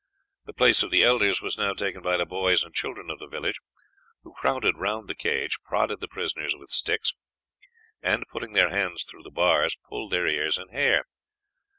The 0.45 0.53
place 0.53 0.81
of 0.81 0.89
the 0.89 1.03
elders 1.03 1.43
was 1.43 1.59
now 1.59 1.75
taken 1.75 2.01
by 2.01 2.17
the 2.17 2.25
boys 2.25 2.63
and 2.63 2.73
children 2.73 3.11
of 3.11 3.19
the 3.19 3.27
village, 3.27 3.59
who 4.23 4.33
crowded 4.33 4.79
round 4.79 5.07
the 5.07 5.13
cage, 5.13 5.57
prodded 5.63 5.99
the 5.99 6.07
prisoners 6.07 6.55
with 6.55 6.71
sticks, 6.71 7.13
and, 8.01 8.25
putting 8.31 8.53
their 8.53 8.69
hands 8.71 9.03
through 9.03 9.21
the 9.21 9.29
bars, 9.29 9.77
pulled 9.87 10.11
their 10.11 10.25
ears 10.25 10.57
and 10.57 10.71
hair. 10.71 11.05